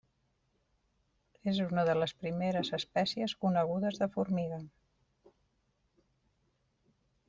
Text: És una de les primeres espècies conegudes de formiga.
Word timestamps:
És 1.51 1.59
una 1.65 1.83
de 1.91 1.95
les 1.99 2.15
primeres 2.23 2.73
espècies 2.79 3.37
conegudes 3.45 4.03
de 4.05 4.11
formiga. 4.19 4.63